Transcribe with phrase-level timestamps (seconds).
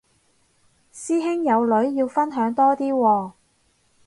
[0.91, 3.31] 師兄有女要分享多啲喎